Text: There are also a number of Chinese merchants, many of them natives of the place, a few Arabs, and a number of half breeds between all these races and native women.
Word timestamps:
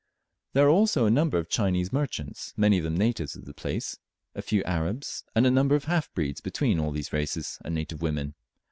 There 0.53 0.65
are 0.65 0.69
also 0.69 1.05
a 1.05 1.11
number 1.11 1.37
of 1.37 1.47
Chinese 1.47 1.93
merchants, 1.93 2.55
many 2.57 2.79
of 2.79 2.83
them 2.83 2.97
natives 2.97 3.35
of 3.35 3.45
the 3.45 3.53
place, 3.53 3.99
a 4.33 4.41
few 4.41 4.63
Arabs, 4.63 5.23
and 5.35 5.45
a 5.45 5.51
number 5.51 5.75
of 5.75 5.83
half 5.83 6.11
breeds 6.15 6.41
between 6.41 6.79
all 6.79 6.89
these 6.89 7.13
races 7.13 7.59
and 7.63 7.75
native 7.75 8.01
women. 8.01 8.33